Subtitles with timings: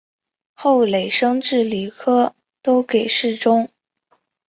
[0.55, 3.69] 后累升至礼科都给事中。